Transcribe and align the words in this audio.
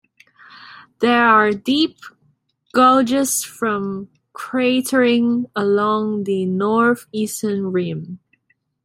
There 0.99 1.23
are 1.27 1.51
deep 1.51 1.99
gouges 2.73 3.43
from 3.43 4.09
cratering 4.33 5.45
along 5.55 6.23
the 6.23 6.43
northeastern 6.47 7.71
rim. 7.71 8.17